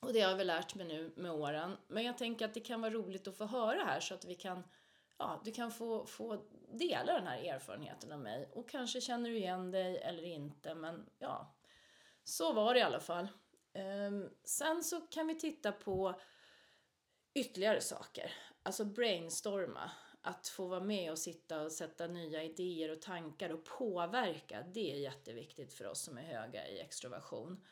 Och 0.00 0.12
det 0.12 0.20
har 0.20 0.36
vi 0.36 0.44
lärt 0.44 0.74
mig 0.74 0.86
nu 0.86 1.12
med 1.16 1.32
åren. 1.32 1.76
Men 1.88 2.04
jag 2.04 2.18
tänker 2.18 2.44
att 2.44 2.54
det 2.54 2.60
kan 2.60 2.80
vara 2.80 2.92
roligt 2.92 3.28
att 3.28 3.36
få 3.36 3.44
höra 3.44 3.84
här 3.84 4.00
så 4.00 4.14
att 4.14 4.24
vi 4.24 4.34
kan, 4.34 4.62
ja, 5.18 5.40
du 5.44 5.52
kan 5.52 5.70
få, 5.70 6.06
få 6.06 6.44
dela 6.72 7.12
den 7.12 7.26
här 7.26 7.38
erfarenheten 7.38 8.12
av 8.12 8.20
mig. 8.20 8.50
Och 8.52 8.68
kanske 8.68 9.00
känner 9.00 9.30
du 9.30 9.36
igen 9.36 9.70
dig 9.70 9.98
eller 9.98 10.22
inte, 10.22 10.74
men 10.74 11.06
ja, 11.18 11.54
så 12.24 12.52
var 12.52 12.74
det 12.74 12.80
i 12.80 12.82
alla 12.82 13.00
fall. 13.00 13.28
Um, 13.78 14.30
sen 14.44 14.84
så 14.84 15.00
kan 15.00 15.26
vi 15.26 15.34
titta 15.34 15.72
på 15.72 16.20
ytterligare 17.34 17.80
saker. 17.80 18.32
Alltså 18.62 18.84
brainstorma. 18.84 19.90
Att 20.22 20.48
få 20.48 20.66
vara 20.66 20.80
med 20.80 21.10
och 21.10 21.18
sitta 21.18 21.62
och 21.62 21.72
sätta 21.72 22.06
nya 22.06 22.42
idéer 22.42 22.92
och 22.92 23.02
tankar 23.02 23.50
och 23.50 23.64
påverka. 23.64 24.62
Det 24.62 24.92
är 24.92 24.96
jätteviktigt 24.96 25.74
för 25.74 25.86
oss 25.86 26.00
som 26.00 26.18
är 26.18 26.22
höga 26.22 26.68
i 26.68 26.80
extroversion. 26.80 27.64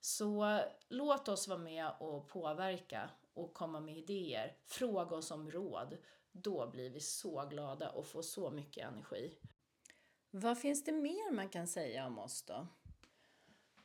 Så 0.00 0.60
låt 0.88 1.28
oss 1.28 1.48
vara 1.48 1.58
med 1.58 1.92
och 2.00 2.28
påverka 2.28 3.10
och 3.34 3.54
komma 3.54 3.80
med 3.80 3.98
idéer. 3.98 4.56
Fråga 4.66 5.16
oss 5.16 5.30
om 5.30 5.50
råd. 5.50 5.96
Då 6.32 6.70
blir 6.70 6.90
vi 6.90 7.00
så 7.00 7.46
glada 7.46 7.90
och 7.90 8.06
får 8.06 8.22
så 8.22 8.50
mycket 8.50 8.88
energi. 8.88 9.38
Vad 10.30 10.58
finns 10.58 10.84
det 10.84 10.92
mer 10.92 11.32
man 11.32 11.48
kan 11.48 11.66
säga 11.66 12.06
om 12.06 12.18
oss 12.18 12.42
då? 12.42 12.66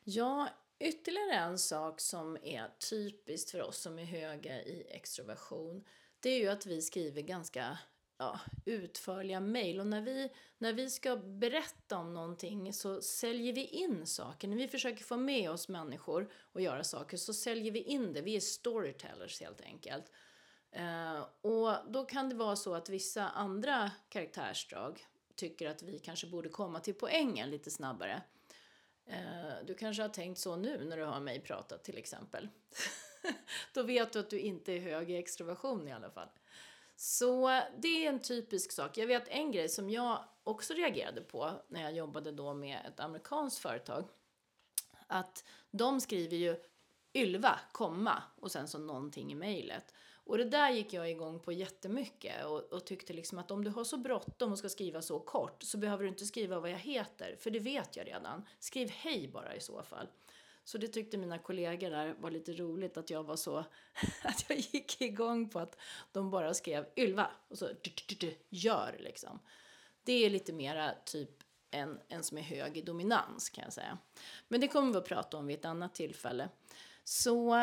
Ja, 0.04 0.50
ytterligare 0.80 1.36
en 1.36 1.60
sak 1.60 2.02
som 2.02 2.38
är 2.44 2.68
typiskt 2.90 3.52
för 3.52 3.62
oss 3.62 3.78
som 3.78 4.00
är 4.00 4.06
höga 4.06 4.62
i 4.62 4.88
extroversion, 4.90 5.84
det 6.20 6.30
är 6.30 6.40
ju 6.40 6.48
att 6.48 6.66
vi 6.66 6.82
skriver 6.82 7.22
ganska 7.22 7.78
ja, 8.18 8.40
utförliga 8.66 9.40
mejl. 9.40 9.80
Och 9.80 9.88
när 9.88 10.02
vi, 10.02 10.32
när 10.58 10.74
vi 10.74 10.90
ska 10.90 11.16
berätta 11.16 11.98
om 11.98 12.14
någonting 12.14 12.74
så 12.74 13.02
säljer 13.02 13.54
vi 13.54 13.66
in 13.66 14.06
saker. 14.06 14.48
När 14.48 14.58
vi 14.58 14.68
försöker 14.68 15.04
få 15.04 15.18
med 15.18 15.52
oss 15.52 15.70
människor 15.70 16.32
och 16.54 16.62
göra 16.62 16.84
saker 16.84 17.18
så 17.18 17.34
säljer 17.34 17.72
vi 17.72 17.82
in 17.82 18.14
det. 18.14 18.22
Vi 18.22 18.36
är 18.36 18.40
storytellers 18.40 19.42
helt 19.42 19.62
enkelt. 19.62 20.12
Eh, 20.72 21.20
och 21.42 21.92
då 21.92 22.06
kan 22.06 22.30
det 22.30 22.36
vara 22.36 22.56
så 22.56 22.74
att 22.74 22.90
vissa 22.90 23.30
andra 23.30 23.92
karaktärsdrag 24.10 25.06
tycker 25.36 25.70
att 25.70 25.84
vi 25.84 26.00
kanske 26.00 26.28
borde 26.28 26.50
komma 26.50 26.80
till 26.80 26.94
poängen 26.94 27.50
lite 27.50 27.72
snabbare. 27.72 28.22
Eh, 29.08 29.66
du 29.66 29.76
kanske 29.76 30.02
har 30.02 30.10
tänkt 30.10 30.38
så 30.38 30.56
nu 30.56 30.86
när 30.86 30.98
du 30.98 31.04
har 31.04 31.20
mig 31.20 31.40
prata. 31.40 31.78
till 31.78 31.98
exempel. 31.98 32.50
Då 33.74 33.84
vet 33.84 34.14
du 34.14 34.20
att 34.20 34.30
du 34.30 34.40
inte 34.40 34.74
är 34.74 34.80
hög 34.80 35.12
i 35.12 35.18
extroversion 35.18 35.88
i 35.88 35.92
alla 35.92 36.10
fall. 36.10 36.30
Så 36.96 37.62
det 37.78 38.06
är 38.06 38.10
en 38.10 38.20
typisk 38.20 38.72
sak. 38.72 38.98
Jag 38.98 39.08
vet 39.08 39.28
en 39.28 39.52
grej 39.52 39.70
som 39.70 39.90
jag 39.90 40.24
också 40.44 40.74
reagerade 40.74 41.22
på 41.22 41.52
när 41.68 41.82
jag 41.82 41.94
jobbade 41.94 42.32
då 42.32 42.54
med 42.54 42.80
ett 42.88 43.00
amerikanskt 43.00 43.60
företag. 43.60 44.08
Att 45.08 45.44
de 45.72 46.02
skriver 46.02 46.38
ju 46.38 46.62
Ylva, 47.14 47.60
komma 47.72 48.24
och 48.36 48.52
sen 48.52 48.68
så 48.68 48.80
någonting 48.80 49.32
i 49.32 49.36
mejlet. 49.36 49.94
Och 50.26 50.38
det 50.38 50.46
där 50.46 50.70
gick 50.70 50.94
jag 50.94 51.10
igång 51.12 51.40
på 51.40 51.52
jättemycket 51.52 52.46
och, 52.46 52.74
och 52.74 52.86
tyckte 52.86 53.14
liksom 53.14 53.40
att 53.40 53.52
om 53.52 53.64
du 53.64 53.72
har 53.72 53.84
så 53.84 53.98
bråttom 53.98 54.52
och 54.52 54.58
ska 54.58 54.70
skriva 54.70 55.02
så 55.02 55.20
kort 55.20 55.64
så 55.64 55.78
behöver 55.78 56.04
du 56.04 56.10
inte 56.10 56.26
skriva 56.26 56.60
vad 56.60 56.72
jag 56.72 56.78
heter, 56.78 57.36
för 57.40 57.52
det 57.52 57.60
vet 57.60 57.96
jag 57.96 58.08
redan. 58.08 58.46
Skriv 58.60 58.90
hej 58.90 59.28
bara 59.28 59.56
i 59.56 59.60
så 59.60 59.84
fall. 59.84 60.08
Så 60.64 60.78
det 60.78 60.88
tyckte 60.88 61.18
mina 61.18 61.38
kollegor 61.38 61.90
där 61.90 62.16
var 62.20 62.32
lite 62.32 62.54
roligt 62.54 62.98
att 62.98 63.10
jag 63.10 63.24
var 63.24 63.36
så, 63.36 63.58
att 64.24 64.46
jag 64.50 64.58
gick 64.58 65.02
igång 65.02 65.50
på 65.50 65.60
att 65.60 65.78
de 66.12 66.32
bara 66.32 66.54
skrev 66.54 66.86
Ylva 66.96 67.32
och 67.48 67.58
så 67.58 67.70
gör 68.50 68.96
liksom. 69.00 69.40
Det 70.04 70.26
är 70.26 70.30
lite 70.30 70.54
mera 70.54 70.94
typ 71.06 71.30
en, 71.72 72.00
en 72.08 72.24
som 72.24 72.38
är 72.38 72.42
hög 72.42 72.78
i 72.78 72.82
dominans 72.82 73.50
kan 73.50 73.64
jag 73.64 73.74
säga. 73.74 73.98
Men 74.48 74.62
det 74.62 74.68
kommer 74.68 74.92
vi 74.92 74.98
att 74.98 75.08
prata 75.08 75.38
om 75.38 75.48
vid 75.48 75.60
ett 75.60 75.66
annat 75.66 75.96
tillfälle. 75.96 76.50
Så 77.04 77.56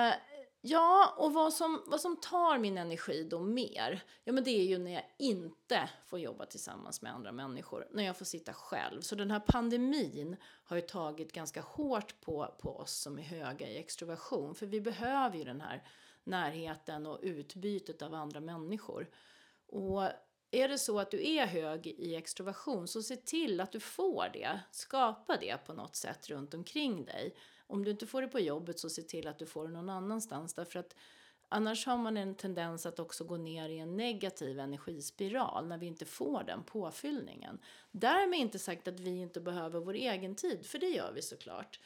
Ja, 0.64 1.14
och 1.16 1.32
vad 1.32 1.52
som, 1.52 1.82
vad 1.86 2.00
som 2.00 2.16
tar 2.16 2.58
min 2.58 2.78
energi 2.78 3.24
då 3.30 3.40
mer, 3.40 4.04
ja 4.24 4.32
men 4.32 4.44
det 4.44 4.50
är 4.50 4.64
ju 4.64 4.78
när 4.78 4.92
jag 4.92 5.04
inte 5.18 5.90
får 6.06 6.18
jobba 6.18 6.46
tillsammans 6.46 7.02
med 7.02 7.12
andra 7.12 7.32
människor, 7.32 7.88
när 7.90 8.04
jag 8.04 8.18
får 8.18 8.24
sitta 8.24 8.52
själv. 8.52 9.00
Så 9.00 9.14
den 9.14 9.30
här 9.30 9.40
pandemin 9.40 10.36
har 10.64 10.76
ju 10.76 10.82
tagit 10.82 11.32
ganska 11.32 11.60
hårt 11.60 12.20
på, 12.20 12.54
på 12.58 12.76
oss 12.76 12.92
som 12.92 13.18
är 13.18 13.22
höga 13.22 13.68
i 13.68 13.78
extroversion, 13.78 14.54
för 14.54 14.66
vi 14.66 14.80
behöver 14.80 15.38
ju 15.38 15.44
den 15.44 15.60
här 15.60 15.82
närheten 16.24 17.06
och 17.06 17.18
utbytet 17.22 18.02
av 18.02 18.14
andra 18.14 18.40
människor. 18.40 19.10
Och 19.66 20.02
är 20.50 20.68
det 20.68 20.78
så 20.78 20.98
att 20.98 21.10
du 21.10 21.28
är 21.28 21.46
hög 21.46 21.86
i 21.86 22.14
extroversion, 22.14 22.88
så 22.88 23.02
se 23.02 23.16
till 23.16 23.60
att 23.60 23.72
du 23.72 23.80
får 23.80 24.28
det. 24.32 24.60
Skapa 24.70 25.36
det 25.36 25.56
på 25.66 25.72
något 25.72 25.96
sätt 25.96 26.30
runt 26.30 26.54
omkring 26.54 27.04
dig. 27.04 27.36
Om 27.66 27.84
du 27.84 27.90
inte 27.90 28.06
får 28.06 28.22
det 28.22 28.28
på 28.28 28.40
jobbet 28.40 28.78
så 28.78 28.90
se 28.90 29.02
till 29.02 29.28
att 29.28 29.38
du 29.38 29.46
får 29.46 29.66
det 29.66 29.72
någon 29.72 29.90
annanstans 29.90 30.54
därför 30.54 30.78
att 30.78 30.96
annars 31.48 31.86
har 31.86 31.98
man 31.98 32.16
en 32.16 32.34
tendens 32.34 32.86
att 32.86 32.98
också 32.98 33.24
gå 33.24 33.36
ner 33.36 33.68
i 33.68 33.78
en 33.78 33.96
negativ 33.96 34.58
energispiral 34.58 35.68
när 35.68 35.78
vi 35.78 35.86
inte 35.86 36.04
får 36.04 36.44
den 36.44 36.62
påfyllningen. 36.62 37.58
Därmed 37.90 38.38
inte 38.38 38.58
sagt 38.58 38.88
att 38.88 39.00
vi 39.00 39.10
inte 39.10 39.40
behöver 39.40 39.80
vår 39.80 39.94
egen 39.94 40.34
tid, 40.34 40.66
för 40.66 40.78
det 40.78 40.88
gör 40.88 41.12
vi 41.12 41.22
såklart. 41.22 41.80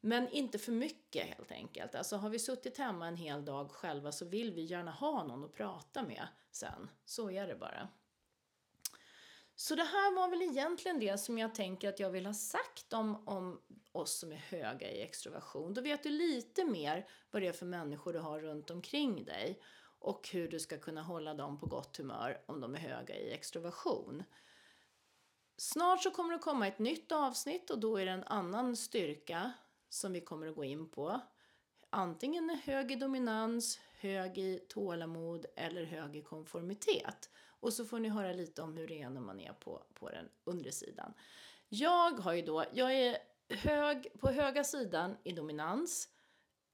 Men 0.00 0.28
inte 0.28 0.58
för 0.58 0.72
mycket 0.72 1.26
helt 1.26 1.52
enkelt. 1.52 1.94
Alltså 1.94 2.16
har 2.16 2.30
vi 2.30 2.38
suttit 2.38 2.78
hemma 2.78 3.06
en 3.06 3.16
hel 3.16 3.44
dag 3.44 3.70
själva 3.70 4.12
så 4.12 4.24
vill 4.24 4.52
vi 4.52 4.62
gärna 4.62 4.90
ha 4.90 5.24
någon 5.24 5.44
att 5.44 5.54
prata 5.54 6.02
med 6.02 6.28
sen. 6.50 6.90
Så 7.04 7.30
är 7.30 7.46
det 7.46 7.54
bara. 7.54 7.88
Så 9.58 9.74
det 9.74 9.84
här 9.84 10.14
var 10.14 10.28
väl 10.28 10.42
egentligen 10.42 11.00
det 11.00 11.18
som 11.18 11.38
jag 11.38 11.54
tänker 11.54 11.88
att 11.88 12.00
jag 12.00 12.10
vill 12.10 12.26
ha 12.26 12.34
sagt 12.34 12.92
om, 12.92 13.28
om 13.28 13.60
oss 13.92 14.18
som 14.18 14.32
är 14.32 14.36
höga 14.36 14.90
i 14.90 15.02
extroversion. 15.02 15.74
Då 15.74 15.80
vet 15.80 16.02
du 16.02 16.08
lite 16.08 16.64
mer 16.64 17.08
vad 17.30 17.42
det 17.42 17.48
är 17.48 17.52
för 17.52 17.66
människor 17.66 18.12
du 18.12 18.18
har 18.18 18.40
runt 18.40 18.70
omkring 18.70 19.24
dig 19.24 19.62
och 19.98 20.28
hur 20.32 20.48
du 20.48 20.60
ska 20.60 20.78
kunna 20.78 21.02
hålla 21.02 21.34
dem 21.34 21.58
på 21.58 21.66
gott 21.66 21.96
humör 21.96 22.42
om 22.46 22.60
de 22.60 22.74
är 22.74 22.78
höga 22.78 23.16
i 23.16 23.32
extroversion. 23.32 24.22
Snart 25.56 26.02
så 26.02 26.10
kommer 26.10 26.32
det 26.32 26.38
komma 26.38 26.68
ett 26.68 26.78
nytt 26.78 27.12
avsnitt 27.12 27.70
och 27.70 27.78
då 27.78 27.96
är 27.96 28.06
det 28.06 28.12
en 28.12 28.24
annan 28.24 28.76
styrka 28.76 29.52
som 29.88 30.12
vi 30.12 30.20
kommer 30.20 30.46
att 30.46 30.56
gå 30.56 30.64
in 30.64 30.90
på. 30.90 31.20
Antingen 31.90 32.50
hög 32.64 32.92
i 32.92 32.96
dominans, 32.96 33.80
hög 33.98 34.38
i 34.38 34.58
tålamod 34.68 35.46
eller 35.56 35.84
hög 35.84 36.16
i 36.16 36.22
konformitet. 36.22 37.30
Och 37.60 37.72
så 37.72 37.84
får 37.84 37.98
ni 37.98 38.08
höra 38.08 38.32
lite 38.32 38.62
om 38.62 38.76
hur 38.76 38.86
det 38.86 39.02
är 39.02 39.10
när 39.10 39.20
man 39.20 39.40
är 39.40 39.52
på, 39.52 39.82
på 39.94 40.10
den 40.10 40.28
undre 40.44 40.72
sidan. 40.72 41.14
Jag 41.68 42.10
har 42.10 42.32
ju 42.32 42.42
då, 42.42 42.64
jag 42.72 42.94
är 42.94 43.18
hög, 43.48 44.08
på 44.20 44.30
höga 44.30 44.64
sidan 44.64 45.16
i 45.24 45.32
dominans, 45.32 46.08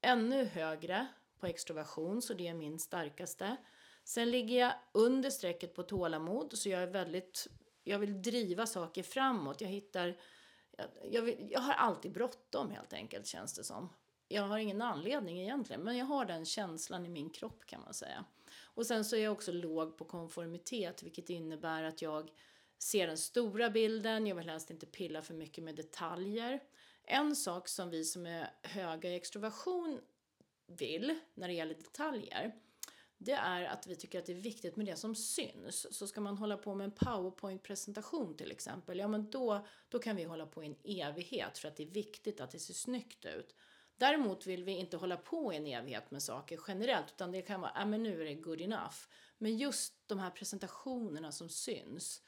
ännu 0.01 0.45
högre 0.45 1.07
på 1.39 1.47
extroversion, 1.47 2.21
så 2.21 2.33
det 2.33 2.47
är 2.47 2.53
min 2.53 2.79
starkaste. 2.79 3.57
Sen 4.03 4.31
ligger 4.31 4.59
jag 4.59 4.73
under 4.91 5.29
strecket 5.29 5.75
på 5.75 5.83
tålamod, 5.83 6.57
så 6.57 6.69
jag 6.69 6.83
är 6.83 6.87
väldigt, 6.87 7.47
jag 7.83 7.99
vill 7.99 8.21
driva 8.21 8.65
saker 8.65 9.03
framåt. 9.03 9.61
Jag 9.61 9.69
hittar, 9.69 10.17
jag, 10.71 10.87
jag, 11.11 11.21
vill, 11.21 11.47
jag 11.51 11.59
har 11.59 11.73
alltid 11.73 12.11
bråttom 12.11 12.71
helt 12.71 12.93
enkelt 12.93 13.27
känns 13.27 13.53
det 13.53 13.63
som. 13.63 13.89
Jag 14.27 14.43
har 14.43 14.57
ingen 14.57 14.81
anledning 14.81 15.41
egentligen, 15.41 15.81
men 15.81 15.97
jag 15.97 16.05
har 16.05 16.25
den 16.25 16.45
känslan 16.45 17.05
i 17.05 17.09
min 17.09 17.29
kropp 17.29 17.65
kan 17.65 17.81
man 17.81 17.93
säga. 17.93 18.25
Och 18.61 18.85
sen 18.85 19.05
så 19.05 19.15
är 19.15 19.23
jag 19.23 19.33
också 19.33 19.51
låg 19.51 19.97
på 19.97 20.05
konformitet, 20.05 21.03
vilket 21.03 21.29
innebär 21.29 21.83
att 21.83 22.01
jag 22.01 22.31
ser 22.79 23.07
den 23.07 23.17
stora 23.17 23.69
bilden, 23.69 24.27
jag 24.27 24.35
vill 24.35 24.49
helst 24.49 24.71
inte 24.71 24.85
pilla 24.85 25.21
för 25.21 25.33
mycket 25.33 25.63
med 25.63 25.75
detaljer. 25.75 26.59
En 27.03 27.35
sak 27.35 27.67
som 27.67 27.89
vi 27.89 28.03
som 28.03 28.25
är 28.25 28.49
höga 28.63 29.09
i 29.09 29.15
extroversion 29.15 29.99
vill 30.67 31.19
när 31.33 31.47
det 31.47 31.53
gäller 31.53 31.75
detaljer, 31.75 32.55
det 33.17 33.31
är 33.31 33.63
att 33.63 33.87
vi 33.87 33.95
tycker 33.95 34.19
att 34.19 34.25
det 34.25 34.31
är 34.31 34.41
viktigt 34.41 34.75
med 34.75 34.85
det 34.85 34.95
som 34.95 35.15
syns. 35.15 35.97
Så 35.97 36.07
ska 36.07 36.21
man 36.21 36.37
hålla 36.37 36.57
på 36.57 36.75
med 36.75 36.85
en 36.85 36.91
powerpoint-presentation 36.91 38.37
till 38.37 38.51
exempel, 38.51 38.99
ja 38.99 39.07
men 39.07 39.29
då, 39.29 39.67
då 39.89 39.99
kan 39.99 40.15
vi 40.15 40.23
hålla 40.23 40.45
på 40.45 40.63
i 40.63 40.67
en 40.67 40.75
evighet 40.83 41.57
för 41.57 41.67
att 41.67 41.75
det 41.75 41.83
är 41.83 41.87
viktigt 41.87 42.41
att 42.41 42.51
det 42.51 42.59
ser 42.59 42.73
snyggt 42.73 43.25
ut. 43.25 43.55
Däremot 44.03 44.47
vill 44.47 44.63
vi 44.63 44.71
inte 44.71 44.97
hålla 44.97 45.17
på 45.17 45.53
i 45.53 45.57
en 45.57 45.67
evighet 45.67 46.11
med 46.11 46.23
saker 46.23 46.59
generellt, 46.67 47.11
utan 47.15 47.31
det 47.31 47.41
kan 47.41 47.61
vara, 47.61 47.71
ja 47.75 47.85
men 47.85 48.03
nu 48.03 48.21
är 48.21 48.25
det 48.25 48.33
good 48.33 48.61
enough. 48.61 48.95
Men 49.37 49.57
just 49.57 49.93
de 50.07 50.19
här 50.19 50.29
presentationerna 50.29 51.31
som 51.31 51.49
syns. 51.49 52.21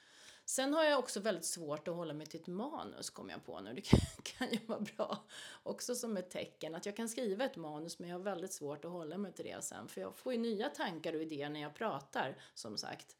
Sen 0.45 0.73
har 0.73 0.83
jag 0.83 0.99
också 0.99 1.19
väldigt 1.19 1.45
svårt 1.45 1.87
att 1.87 1.95
hålla 1.95 2.13
mig 2.13 2.27
till 2.27 2.41
ett 2.41 2.47
manus, 2.47 3.09
kom 3.09 3.29
jag 3.29 3.45
på 3.45 3.59
nu. 3.59 3.73
Det 3.73 3.81
kan, 3.81 3.99
kan 4.23 4.51
ju 4.51 4.59
vara 4.65 4.79
bra 4.79 5.23
också 5.63 5.95
som 5.95 6.17
ett 6.17 6.29
tecken. 6.29 6.75
Att 6.75 6.85
jag 6.85 6.95
kan 6.95 7.09
skriva 7.09 7.45
ett 7.45 7.55
manus, 7.55 7.99
men 7.99 8.09
jag 8.09 8.17
har 8.17 8.23
väldigt 8.23 8.53
svårt 8.53 8.85
att 8.85 8.91
hålla 8.91 9.17
mig 9.17 9.33
till 9.33 9.45
det 9.45 9.63
sen. 9.63 9.87
För 9.87 10.01
jag 10.01 10.15
får 10.15 10.33
ju 10.33 10.39
nya 10.39 10.69
tankar 10.69 11.13
och 11.13 11.21
idéer 11.21 11.49
när 11.49 11.61
jag 11.61 11.75
pratar, 11.75 12.37
som 12.53 12.77
sagt. 12.77 13.15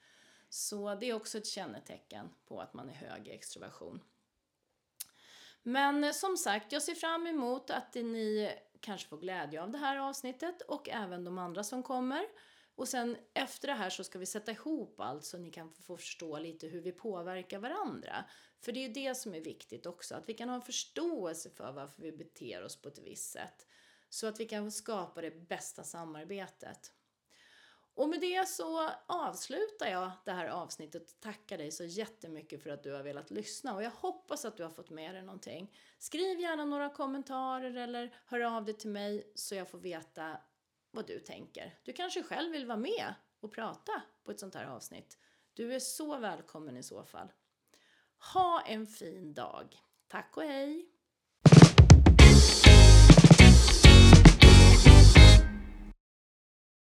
Så 0.50 0.96
det 0.96 1.10
är 1.10 1.14
också 1.14 1.38
ett 1.38 1.48
kännetecken 1.48 2.30
på 2.48 2.62
att 2.62 2.74
man 2.74 2.90
är 2.90 2.94
hög 2.94 3.28
i 3.28 3.32
extroversion. 3.32 4.02
Men 5.68 6.04
eh, 6.04 6.12
som 6.12 6.38
sagt, 6.38 6.72
jag 6.72 6.82
ser 6.82 6.96
fram 6.96 7.28
emot 7.28 7.70
att 7.70 7.96
ni 7.96 8.52
kanske 8.80 9.08
får 9.10 9.18
glädje 9.18 9.62
av 9.62 9.72
det 9.72 9.78
här 9.78 9.98
avsnittet 9.98 10.62
och 10.62 10.90
även 10.90 11.24
de 11.24 11.38
andra 11.38 11.64
som 11.64 11.84
kommer. 11.84 12.26
Och 12.76 12.88
sen 12.88 13.18
efter 13.34 13.68
det 13.68 13.74
här 13.74 13.90
så 13.90 14.04
ska 14.04 14.20
vi 14.20 14.26
sätta 14.26 14.52
ihop 14.52 15.00
allt 15.00 15.24
så 15.24 15.38
ni 15.38 15.52
kan 15.52 15.72
få 15.72 15.98
förstå 15.98 16.40
lite 16.40 16.68
hur 16.68 16.82
vi 16.82 16.92
påverkar 16.92 17.60
varandra. 17.60 18.26
För 18.60 18.72
det 18.72 18.80
är 18.80 18.88
ju 18.88 18.94
det 18.94 19.16
som 19.16 19.34
är 19.34 19.42
viktigt 19.42 19.86
också, 19.86 20.16
att 20.16 20.30
vi 20.30 20.34
kan 20.34 20.50
ha 20.50 20.56
en 20.56 20.62
förståelse 20.62 21.50
för 21.50 21.72
varför 21.72 22.02
vi 22.02 22.12
beter 22.12 22.64
oss 22.64 22.82
på 22.82 22.90
ett 22.90 23.00
visst 23.00 23.32
sätt. 23.32 23.68
Så 24.10 24.28
att 24.28 24.40
vi 24.40 24.46
kan 24.46 24.72
skapa 24.72 25.22
det 25.22 25.48
bästa 25.48 25.84
samarbetet. 25.84 26.94
Och 27.96 28.10
med 28.10 28.22
det 28.22 28.48
så 28.48 28.90
avslutar 29.06 29.88
jag 29.88 30.12
det 30.26 30.32
här 30.32 30.48
avsnittet 30.48 31.12
och 31.12 31.20
tackar 31.20 31.58
dig 31.58 31.72
så 31.72 31.84
jättemycket 31.84 32.64
för 32.64 32.70
att 32.70 32.84
du 32.84 32.92
har 32.92 33.04
velat 33.04 33.32
lyssna 33.32 33.76
och 33.76 33.84
jag 33.84 33.92
hoppas 33.92 34.46
att 34.46 34.58
du 34.58 34.64
har 34.64 34.70
fått 34.70 34.90
med 34.90 35.16
dig 35.16 35.24
någonting. 35.24 35.76
Skriv 36.00 36.40
gärna 36.40 36.66
några 36.66 36.90
kommentarer 36.90 37.76
eller 37.76 38.16
hör 38.26 38.40
av 38.40 38.66
dig 38.66 38.74
till 38.74 38.90
mig 38.90 39.32
så 39.36 39.56
jag 39.56 39.70
får 39.70 39.78
veta 39.78 40.38
vad 40.92 41.08
du 41.08 41.20
tänker. 41.20 41.80
Du 41.84 41.94
kanske 41.94 42.24
själv 42.24 42.52
vill 42.52 42.66
vara 42.66 42.78
med 42.78 43.14
och 43.40 43.54
prata 43.54 44.02
på 44.24 44.32
ett 44.32 44.40
sånt 44.40 44.56
här 44.56 44.66
avsnitt. 44.66 45.18
Du 45.54 45.74
är 45.74 45.80
så 45.80 46.18
välkommen 46.18 46.78
i 46.78 46.84
så 46.84 47.04
fall. 47.04 47.32
Ha 48.34 48.62
en 48.62 48.88
fin 48.88 49.34
dag. 49.34 49.78
Tack 50.08 50.38
och 50.38 50.44
hej! 50.44 50.95